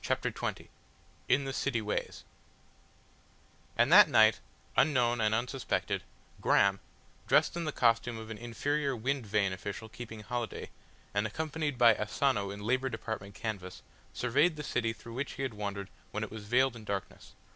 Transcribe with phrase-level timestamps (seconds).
[0.00, 0.68] CHAPTER XX
[1.28, 2.22] IN THE CITY WAYS
[3.76, 4.38] And that night,
[4.76, 6.04] unknown and unsuspected,
[6.40, 6.78] Graham,
[7.26, 10.70] dressed in the costume of an inferior wind vane official keeping holiday,
[11.12, 13.82] and accompanied by Asano in Labour Department canvas,
[14.12, 17.34] surveyed the city through which he had wandered when it was veiled in darkness.